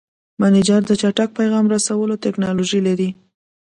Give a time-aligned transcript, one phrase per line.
[0.39, 3.09] مسېنجر د چټک پیغام رسولو ټکنالوژي لري.